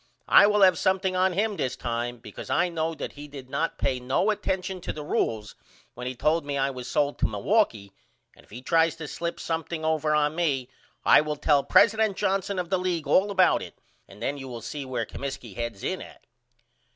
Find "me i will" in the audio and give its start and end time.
10.33-11.35